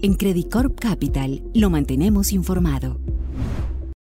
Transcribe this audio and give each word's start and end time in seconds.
En 0.00 0.14
Credit 0.14 0.48
Corp 0.48 0.78
Capital 0.78 1.42
lo 1.54 1.70
mantenemos 1.70 2.32
informado. 2.32 3.00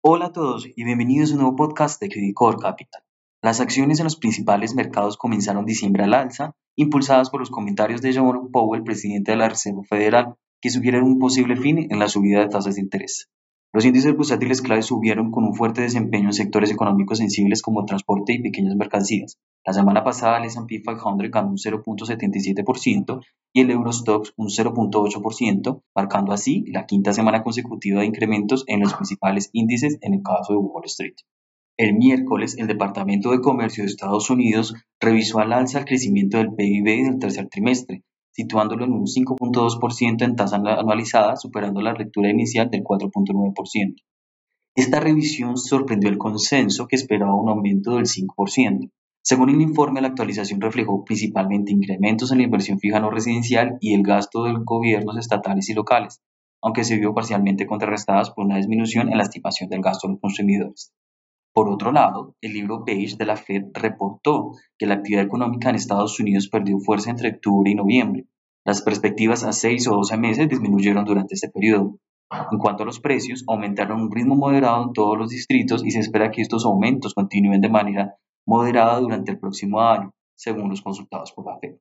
Hola 0.01 0.27
a 0.27 0.33
todos 0.33 0.67
y 0.75 0.85
bienvenidos 0.85 1.31
a 1.31 1.35
un 1.35 1.41
nuevo 1.43 1.57
podcast 1.57 2.01
de 2.01 2.09
Credit 2.09 2.35
Corp 2.35 2.63
Capital. 2.63 3.03
Las 3.43 3.61
acciones 3.61 4.01
en 4.01 4.05
los 4.05 4.17
principales 4.17 4.75
mercados 4.75 5.19
comenzaron 5.19 5.67
diciembre 5.67 6.05
al 6.05 6.15
alza, 6.15 6.53
impulsadas 6.77 7.29
por 7.29 7.41
los 7.41 7.51
comentarios 7.51 8.01
de 8.01 8.15
Jerome 8.15 8.49
Powell, 8.51 8.85
presidente 8.85 9.33
de 9.33 9.37
la 9.37 9.51
Reserva 9.51 9.83
Federal, 9.85 10.35
que 10.63 10.71
sugieren 10.71 11.03
un 11.03 11.19
posible 11.19 11.57
fin 11.57 11.87
en 11.91 11.99
la 11.99 12.09
subida 12.09 12.41
de 12.41 12.49
tasas 12.49 12.77
de 12.77 12.81
interés. 12.81 13.29
Los 13.75 13.87
índices 13.87 14.15
bursátiles 14.15 14.61
clave 14.61 14.83
subieron 14.83 15.31
con 15.31 15.45
un 15.45 15.55
fuerte 15.55 15.81
desempeño 15.81 16.27
en 16.27 16.35
sectores 16.35 16.71
económicos 16.71 17.17
sensibles 17.17 17.63
como 17.63 17.87
transporte 17.87 18.35
y 18.35 18.43
pequeñas 18.43 18.77
mercancías. 18.77 19.39
La 19.65 19.73
semana 19.73 20.05
pasada 20.05 20.37
el 20.37 20.45
S&P 20.45 20.83
500 20.83 21.31
ganó 21.31 21.49
un 21.49 21.57
0.77% 21.57 23.23
y 23.55 23.61
el 23.63 23.71
Eurostox 23.71 24.35
un 24.37 24.49
0.8%, 24.49 25.83
marcando 25.97 26.33
así 26.33 26.67
la 26.67 26.85
quinta 26.85 27.15
semana 27.15 27.43
consecutiva 27.43 28.01
de 28.01 28.09
incrementos 28.09 28.65
en 28.67 28.81
los 28.81 28.93
principales 28.93 29.49
índices 29.55 29.97
en 30.03 30.13
el 30.13 30.23
caso 30.23 30.53
de 30.53 30.59
Wall 30.59 30.85
Street. 30.85 31.15
El 31.79 31.95
miércoles, 31.95 32.59
el 32.59 32.67
Departamento 32.67 33.31
de 33.31 33.41
Comercio 33.41 33.85
de 33.85 33.89
Estados 33.89 34.29
Unidos 34.29 34.75
revisó 35.01 35.39
al 35.39 35.55
alza 35.55 35.79
el 35.79 35.85
crecimiento 35.87 36.37
del 36.37 36.55
PIB 36.55 37.07
del 37.07 37.19
tercer 37.19 37.49
trimestre, 37.49 38.03
situándolo 38.33 38.85
en 38.85 38.93
un 38.93 39.07
5.2% 39.07 40.25
en 40.25 40.37
tasa 40.37 40.57
anualizada, 40.57 41.37
superando 41.37 41.81
la 41.81 41.93
lectura 41.93 42.31
inicial 42.31 42.71
del 42.71 42.83
4.9%. 42.83 44.03
Esta 44.75 45.01
revisión 45.01 45.57
sorprendió 45.59 46.09
el 46.09 46.19
consenso 46.19 46.89
que 46.89 46.97
esperaba 46.97 47.35
un 47.35 47.51
aumento 47.51 47.97
del 47.97 48.07
5%. 48.07 48.91
Según 49.23 49.51
el 49.51 49.61
informe, 49.61 50.01
la 50.01 50.09
actualización 50.09 50.61
reflejó 50.61 51.05
principalmente 51.05 51.73
incrementos 51.73 52.33
en 52.33 52.39
la 52.39 52.45
inversión 52.45 52.81
fija 52.81 52.99
no 52.99 53.11
residencial 53.11 53.77
y 53.81 53.95
el 53.95 54.03
gasto 54.03 54.45
de 54.45 54.55
gobiernos 54.65 55.17
estatales 55.19 55.69
y 55.69 55.75
locales, 55.75 56.21
aunque 56.63 56.85
se 56.85 56.97
vio 56.97 57.15
parcialmente 57.15 57.67
contrarrestadas 57.67 58.31
por 58.31 58.47
una 58.47 58.57
disminución 58.57 59.11
en 59.11 59.19
la 59.19 59.25
estimación 59.25 59.69
del 59.69 59.83
gasto 59.83 60.09
de 60.09 60.15
los 60.15 60.21
consumidores. 60.21 60.93
Por 61.53 61.69
otro 61.69 61.93
lado, 61.93 62.35
el 62.41 62.55
libro 62.55 62.83
beige 62.83 63.17
de 63.17 63.27
la 63.27 63.37
Fed 63.37 63.65
reportó 63.75 64.53
que 64.79 64.87
la 64.87 64.95
actividad 64.95 65.25
económica 65.25 65.69
en 65.69 65.77
Estados 65.77 66.19
Unidos 66.19 66.49
perdió 66.49 66.79
fuerza 66.79 67.11
entre 67.11 67.29
octubre 67.29 67.71
y 67.71 67.75
noviembre. 67.75 68.25
Las 68.65 68.83
perspectivas 68.83 69.43
a 69.43 69.53
6 69.53 69.89
o 69.89 69.97
12 69.97 70.17
meses 70.19 70.49
disminuyeron 70.49 71.05
durante 71.05 71.35
este 71.35 71.49
periodo. 71.49 71.99
En 72.51 72.59
cuanto 72.59 72.85
a 72.85 72.87
los 72.87 73.01
precios, 73.01 73.45
aumentaron 73.49 74.01
un 74.01 74.11
ritmo 74.11 74.37
moderado 74.37 74.85
en 74.85 74.93
todos 74.93 75.19
los 75.19 75.31
distritos 75.31 75.85
y 75.85 75.91
se 75.91 75.99
espera 75.99 76.31
que 76.31 76.43
estos 76.43 76.65
aumentos 76.65 77.13
continúen 77.13 77.61
de 77.61 77.69
manera 77.69 78.17
moderada 78.47 79.01
durante 79.01 79.33
el 79.33 79.39
próximo 79.39 79.81
año, 79.81 80.13
según 80.37 80.71
los 80.71 80.81
consultados 80.81 81.33
por 81.33 81.47
la 81.47 81.59
Fed. 81.59 81.77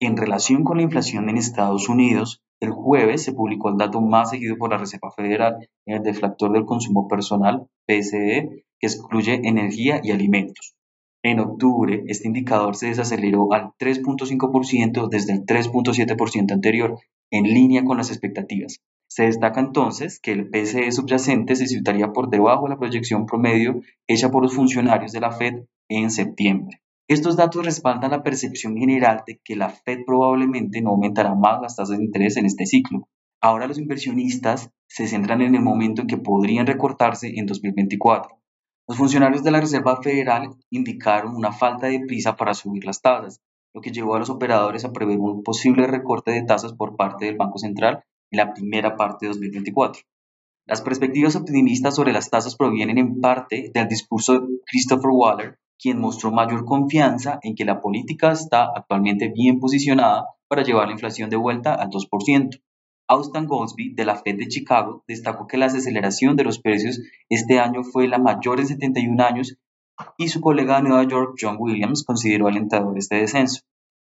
En 0.00 0.16
relación 0.16 0.62
con 0.64 0.76
la 0.76 0.84
inflación 0.84 1.28
en 1.28 1.36
Estados 1.36 1.88
Unidos, 1.88 2.40
el 2.60 2.70
jueves 2.70 3.24
se 3.24 3.32
publicó 3.32 3.70
el 3.70 3.76
dato 3.76 4.00
más 4.00 4.30
seguido 4.30 4.56
por 4.56 4.70
la 4.70 4.78
Reserva 4.78 5.10
Federal, 5.10 5.68
el 5.86 6.02
deflactor 6.04 6.52
del 6.52 6.64
consumo 6.64 7.08
personal, 7.08 7.66
PCE, 7.86 8.64
que 8.78 8.86
excluye 8.86 9.40
energía 9.42 10.00
y 10.02 10.12
alimentos. 10.12 10.74
En 11.24 11.38
octubre, 11.38 12.02
este 12.08 12.26
indicador 12.26 12.74
se 12.74 12.88
desaceleró 12.88 13.52
al 13.52 13.70
3.5% 13.78 15.08
desde 15.08 15.34
el 15.34 15.46
3.7% 15.46 16.50
anterior, 16.50 16.98
en 17.30 17.44
línea 17.44 17.84
con 17.84 17.96
las 17.96 18.10
expectativas. 18.10 18.80
Se 19.08 19.24
destaca 19.24 19.60
entonces 19.60 20.18
que 20.18 20.32
el 20.32 20.50
PCE 20.50 20.90
subyacente 20.90 21.54
se 21.54 21.68
situaría 21.68 22.12
por 22.12 22.28
debajo 22.28 22.64
de 22.64 22.70
la 22.70 22.78
proyección 22.78 23.26
promedio 23.26 23.82
hecha 24.08 24.30
por 24.30 24.42
los 24.42 24.54
funcionarios 24.54 25.12
de 25.12 25.20
la 25.20 25.30
Fed 25.30 25.64
en 25.88 26.10
septiembre. 26.10 26.82
Estos 27.06 27.36
datos 27.36 27.64
respaldan 27.64 28.10
la 28.10 28.24
percepción 28.24 28.76
general 28.76 29.22
de 29.26 29.38
que 29.44 29.54
la 29.54 29.70
Fed 29.70 30.00
probablemente 30.04 30.82
no 30.82 30.90
aumentará 30.90 31.34
más 31.34 31.60
las 31.62 31.76
tasas 31.76 31.98
de 31.98 32.04
interés 32.04 32.36
en 32.36 32.46
este 32.46 32.66
ciclo. 32.66 33.06
Ahora 33.40 33.68
los 33.68 33.78
inversionistas 33.78 34.70
se 34.88 35.06
centran 35.06 35.40
en 35.42 35.54
el 35.54 35.62
momento 35.62 36.02
en 36.02 36.08
que 36.08 36.16
podrían 36.16 36.66
recortarse 36.66 37.38
en 37.38 37.46
2024. 37.46 38.41
Los 38.88 38.98
funcionarios 38.98 39.44
de 39.44 39.52
la 39.52 39.60
Reserva 39.60 40.02
Federal 40.02 40.50
indicaron 40.70 41.36
una 41.36 41.52
falta 41.52 41.86
de 41.86 42.00
prisa 42.00 42.34
para 42.34 42.52
subir 42.52 42.84
las 42.84 43.00
tasas, 43.00 43.40
lo 43.72 43.80
que 43.80 43.92
llevó 43.92 44.16
a 44.16 44.18
los 44.18 44.28
operadores 44.28 44.84
a 44.84 44.92
prever 44.92 45.18
un 45.18 45.42
posible 45.42 45.86
recorte 45.86 46.32
de 46.32 46.42
tasas 46.42 46.72
por 46.72 46.96
parte 46.96 47.26
del 47.26 47.36
Banco 47.36 47.58
Central 47.58 48.02
en 48.30 48.38
la 48.38 48.52
primera 48.52 48.96
parte 48.96 49.26
de 49.26 49.28
2024. 49.28 50.02
Las 50.66 50.82
perspectivas 50.82 51.36
optimistas 51.36 51.94
sobre 51.94 52.12
las 52.12 52.28
tasas 52.28 52.56
provienen 52.56 52.98
en 52.98 53.20
parte 53.20 53.70
del 53.72 53.88
discurso 53.88 54.34
de 54.34 54.46
Christopher 54.66 55.10
Waller, 55.12 55.58
quien 55.78 56.00
mostró 56.00 56.30
mayor 56.32 56.64
confianza 56.64 57.38
en 57.42 57.54
que 57.54 57.64
la 57.64 57.80
política 57.80 58.32
está 58.32 58.68
actualmente 58.74 59.32
bien 59.34 59.58
posicionada 59.58 60.26
para 60.48 60.62
llevar 60.62 60.86
la 60.86 60.92
inflación 60.92 61.30
de 61.30 61.36
vuelta 61.36 61.74
al 61.74 61.88
2%. 61.88 62.60
Austin 63.08 63.46
Goldsby, 63.46 63.94
de 63.94 64.04
la 64.04 64.16
Fed 64.16 64.36
de 64.36 64.48
Chicago, 64.48 65.04
destacó 65.06 65.46
que 65.46 65.58
la 65.58 65.66
desaceleración 65.66 66.36
de 66.36 66.44
los 66.44 66.60
precios 66.60 67.00
este 67.28 67.58
año 67.58 67.82
fue 67.84 68.08
la 68.08 68.18
mayor 68.18 68.60
en 68.60 68.66
71 68.66 69.22
años 69.22 69.58
y 70.16 70.28
su 70.28 70.40
colega 70.40 70.76
de 70.76 70.88
Nueva 70.88 71.04
York, 71.04 71.36
John 71.40 71.56
Williams, 71.58 72.04
consideró 72.04 72.48
alentador 72.48 72.96
este 72.96 73.16
descenso. 73.16 73.62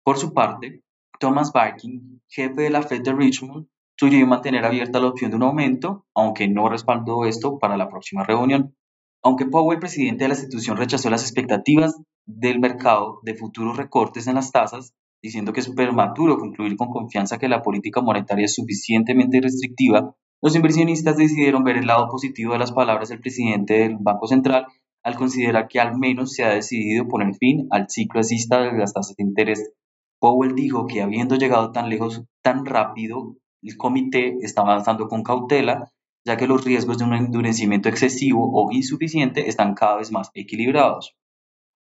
Por 0.04 0.18
su 0.18 0.32
parte, 0.32 0.82
Thomas 1.18 1.52
Barkin, 1.52 2.22
jefe 2.28 2.62
de 2.62 2.70
la 2.70 2.82
Fed 2.82 3.02
de 3.02 3.12
Richmond, 3.12 3.66
sugirió 3.98 4.26
mantener 4.26 4.64
abierta 4.64 5.00
la 5.00 5.08
opción 5.08 5.30
de 5.30 5.36
un 5.36 5.42
aumento, 5.42 6.06
aunque 6.14 6.48
no 6.48 6.68
respaldó 6.68 7.26
esto 7.26 7.58
para 7.58 7.76
la 7.76 7.88
próxima 7.88 8.24
reunión. 8.24 8.74
Aunque 9.22 9.44
Powell, 9.44 9.78
presidente 9.78 10.24
de 10.24 10.28
la 10.28 10.34
institución, 10.34 10.78
rechazó 10.78 11.10
las 11.10 11.22
expectativas 11.22 12.00
del 12.24 12.60
mercado 12.60 13.20
de 13.22 13.34
futuros 13.34 13.76
recortes 13.76 14.26
en 14.26 14.36
las 14.36 14.52
tasas, 14.52 14.94
diciendo 15.22 15.52
que 15.52 15.60
es 15.60 15.68
prematuro 15.68 16.38
concluir 16.38 16.76
con 16.76 16.90
confianza 16.90 17.38
que 17.38 17.48
la 17.48 17.62
política 17.62 18.00
monetaria 18.00 18.46
es 18.46 18.54
suficientemente 18.54 19.40
restrictiva, 19.40 20.14
los 20.42 20.56
inversionistas 20.56 21.16
decidieron 21.16 21.64
ver 21.64 21.76
el 21.76 21.86
lado 21.86 22.08
positivo 22.08 22.54
de 22.54 22.58
las 22.58 22.72
palabras 22.72 23.10
del 23.10 23.20
presidente 23.20 23.74
del 23.74 23.96
Banco 23.98 24.26
Central 24.26 24.66
al 25.02 25.16
considerar 25.16 25.68
que 25.68 25.80
al 25.80 25.98
menos 25.98 26.32
se 26.32 26.44
ha 26.44 26.50
decidido 26.50 27.08
poner 27.08 27.34
fin 27.34 27.66
al 27.70 27.88
ciclo 27.88 28.20
asista 28.20 28.60
de 28.60 28.72
las 28.72 28.92
tasas 28.92 29.16
de 29.16 29.24
interés. 29.24 29.72
Powell 30.18 30.54
dijo 30.54 30.86
que 30.86 31.02
habiendo 31.02 31.36
llegado 31.36 31.72
tan 31.72 31.88
lejos 31.88 32.22
tan 32.42 32.66
rápido, 32.66 33.36
el 33.62 33.76
comité 33.76 34.36
está 34.42 34.62
avanzando 34.62 35.08
con 35.08 35.22
cautela, 35.22 35.90
ya 36.24 36.36
que 36.36 36.46
los 36.46 36.64
riesgos 36.64 36.98
de 36.98 37.04
un 37.04 37.14
endurecimiento 37.14 37.88
excesivo 37.88 38.50
o 38.52 38.70
insuficiente 38.72 39.48
están 39.48 39.74
cada 39.74 39.96
vez 39.96 40.12
más 40.12 40.30
equilibrados. 40.34 41.16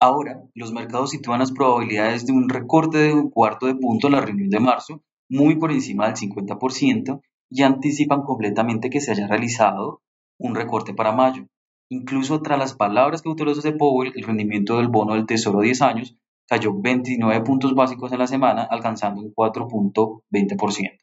Ahora, 0.01 0.45
los 0.55 0.73
mercados 0.73 1.11
sitúan 1.11 1.41
las 1.41 1.51
probabilidades 1.51 2.25
de 2.25 2.33
un 2.33 2.49
recorte 2.49 2.99
de 2.99 3.13
un 3.13 3.31
cuarto 3.31 3.67
de 3.67 3.75
punto 3.75 4.07
en 4.07 4.13
la 4.13 4.21
reunión 4.21 4.49
de 4.49 4.61
marzo, 4.61 5.03
muy 5.29 5.57
por 5.57 5.73
encima 5.73 6.07
del 6.07 6.15
50%, 6.15 7.21
y 7.51 7.63
anticipan 7.63 8.23
completamente 8.23 8.91
que 8.91 9.01
se 9.01 9.11
haya 9.11 9.27
realizado 9.27 10.03
un 10.39 10.55
recorte 10.55 10.95
para 10.95 11.11
mayo. 11.11 11.47
Incluso 11.91 12.43
tras 12.43 12.61
las 12.61 12.75
palabras 12.75 13.23
cautelosas 13.23 13.65
de 13.65 13.73
Powell, 13.73 14.13
el 14.15 14.23
rendimiento 14.23 14.77
del 14.77 14.87
bono 14.87 15.15
del 15.15 15.27
Tesoro 15.27 15.63
10 15.63 15.83
años 15.83 16.17
cayó 16.47 16.73
29 16.81 17.43
puntos 17.43 17.75
básicos 17.75 18.13
en 18.13 18.21
la 18.21 18.29
semana, 18.29 18.63
alcanzando 18.71 19.21
un 19.21 19.35
4.20%. 19.35 20.99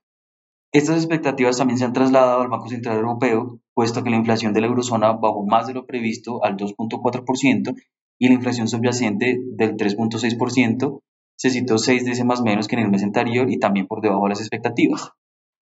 Estas 0.72 0.98
expectativas 0.98 1.58
también 1.58 1.80
se 1.80 1.86
han 1.86 1.94
trasladado 1.94 2.42
al 2.42 2.50
Banco 2.50 2.70
Central 2.70 2.98
Europeo, 2.98 3.60
puesto 3.74 4.04
que 4.04 4.10
la 4.10 4.18
inflación 4.18 4.54
de 4.54 4.62
la 4.62 4.68
eurozona 4.68 5.12
bajó 5.12 5.46
más 5.46 5.68
de 5.68 5.74
lo 5.74 5.86
previsto 5.86 6.44
al 6.46 6.56
2.4% 6.56 7.76
y 8.20 8.28
la 8.28 8.36
inflación 8.36 8.68
subyacente 8.68 9.40
del 9.42 9.76
3.6% 9.76 11.02
se 11.38 11.50
citó 11.50 11.78
seis 11.78 12.06
décimas 12.06 12.42
menos 12.42 12.68
que 12.68 12.76
en 12.76 12.84
el 12.84 12.92
mes 12.92 13.04
anterior 13.04 13.50
y 13.50 13.60
también 13.60 13.88
por 13.88 14.02
debajo 14.02 14.24
de 14.24 14.30
las 14.30 14.40
expectativas. 14.40 15.12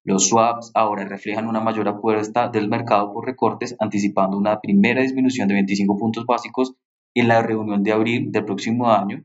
Los 0.05 0.27
swaps 0.27 0.71
ahora 0.73 1.05
reflejan 1.05 1.47
una 1.47 1.61
mayor 1.61 1.87
apuesta 1.87 2.49
del 2.49 2.69
mercado 2.69 3.13
por 3.13 3.25
recortes, 3.25 3.75
anticipando 3.79 4.37
una 4.37 4.59
primera 4.59 5.01
disminución 5.01 5.47
de 5.47 5.53
25 5.55 5.97
puntos 5.97 6.25
básicos 6.25 6.75
en 7.15 7.27
la 7.27 7.41
reunión 7.41 7.83
de 7.83 7.93
abril 7.93 8.31
del 8.31 8.45
próximo 8.45 8.89
año 8.89 9.23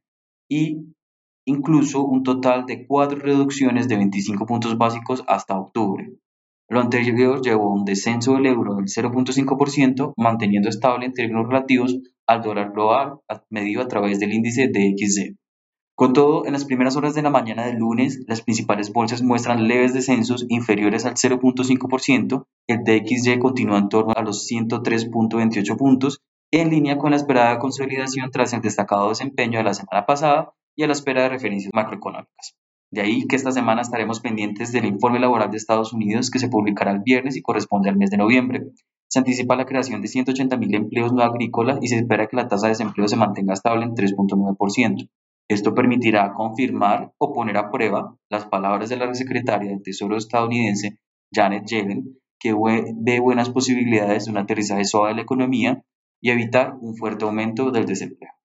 y 0.48 0.94
incluso 1.46 2.04
un 2.04 2.22
total 2.22 2.64
de 2.66 2.86
cuatro 2.86 3.18
reducciones 3.18 3.88
de 3.88 3.96
25 3.96 4.46
puntos 4.46 4.78
básicos 4.78 5.24
hasta 5.26 5.58
octubre. 5.58 6.12
Lo 6.68 6.80
anterior 6.80 7.40
llevó 7.42 7.70
a 7.70 7.74
un 7.74 7.84
descenso 7.84 8.34
del 8.34 8.46
euro 8.46 8.76
del 8.76 8.84
0.5%, 8.84 10.12
manteniendo 10.16 10.68
estable 10.68 11.06
en 11.06 11.14
términos 11.14 11.46
relativos 11.48 11.98
al 12.28 12.42
dólar 12.42 12.72
global 12.72 13.18
medido 13.50 13.82
a 13.82 13.88
través 13.88 14.20
del 14.20 14.32
índice 14.32 14.68
DXY. 14.68 15.36
Con 15.96 16.12
todo, 16.12 16.46
en 16.46 16.52
las 16.52 16.64
primeras 16.64 16.94
horas 16.96 17.16
de 17.16 17.22
la 17.22 17.30
mañana 17.30 17.66
del 17.66 17.78
lunes, 17.78 18.22
las 18.28 18.42
principales 18.42 18.92
bolsas 18.92 19.20
muestran 19.20 19.66
leves 19.66 19.94
descensos 19.94 20.46
inferiores 20.48 21.04
al 21.04 21.14
0.5%, 21.14 22.44
el 22.68 22.84
DXY 22.84 23.40
continúa 23.40 23.78
en 23.78 23.88
torno 23.88 24.12
a 24.14 24.22
los 24.22 24.48
103.28 24.48 25.76
puntos, 25.76 26.20
en 26.52 26.70
línea 26.70 26.98
con 26.98 27.10
la 27.10 27.16
esperada 27.16 27.58
consolidación 27.58 28.30
tras 28.30 28.52
el 28.52 28.60
destacado 28.60 29.08
desempeño 29.08 29.58
de 29.58 29.64
la 29.64 29.74
semana 29.74 30.06
pasada 30.06 30.52
y 30.76 30.84
a 30.84 30.86
la 30.86 30.92
espera 30.92 31.22
de 31.22 31.30
referencias 31.30 31.72
macroeconómicas. 31.74 32.54
De 32.90 33.00
ahí 33.00 33.26
que 33.26 33.36
esta 33.36 33.52
semana 33.52 33.82
estaremos 33.82 34.20
pendientes 34.20 34.70
del 34.70 34.84
informe 34.84 35.18
laboral 35.18 35.50
de 35.50 35.56
Estados 35.56 35.92
Unidos 35.92 36.30
que 36.30 36.38
se 36.38 36.48
publicará 36.48 36.92
el 36.92 37.00
viernes 37.00 37.36
y 37.36 37.42
corresponde 37.42 37.90
al 37.90 37.96
mes 37.96 38.10
de 38.10 38.16
noviembre. 38.16 38.68
Se 39.08 39.18
anticipa 39.18 39.56
la 39.56 39.64
creación 39.64 40.02
de 40.02 40.08
180.000 40.08 40.76
empleos 40.76 41.12
no 41.12 41.22
agrícolas 41.22 41.78
y 41.80 41.88
se 41.88 41.96
espera 41.96 42.26
que 42.26 42.36
la 42.36 42.46
tasa 42.46 42.66
de 42.66 42.72
desempleo 42.72 43.08
se 43.08 43.16
mantenga 43.16 43.54
estable 43.54 43.84
en 43.84 43.94
3.9%. 43.94 45.08
Esto 45.48 45.74
permitirá 45.74 46.34
confirmar 46.34 47.14
o 47.16 47.32
poner 47.32 47.56
a 47.56 47.70
prueba 47.70 48.14
las 48.28 48.44
palabras 48.44 48.90
de 48.90 48.98
la 48.98 49.14
secretaria 49.14 49.70
del 49.70 49.82
Tesoro 49.82 50.18
estadounidense 50.18 50.98
Janet 51.32 51.64
Yellen, 51.66 52.18
que 52.38 52.54
ve 52.54 53.20
buenas 53.20 53.48
posibilidades 53.48 54.26
de 54.26 54.30
un 54.30 54.38
aterrizaje 54.38 54.84
suave 54.84 55.08
de 55.08 55.16
la 55.16 55.22
economía 55.22 55.82
y 56.20 56.30
evitar 56.30 56.76
un 56.80 56.94
fuerte 56.94 57.24
aumento 57.24 57.70
del 57.70 57.86
desempleo. 57.86 58.37